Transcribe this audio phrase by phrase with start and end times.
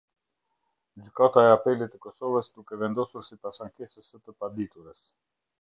[1.03, 5.09] Gjykata e Apelit të Kosovës, duke vendosur sipas ankesës së të paditurës.